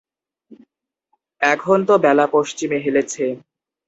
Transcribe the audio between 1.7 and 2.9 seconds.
তো বেলা পশ্চিমে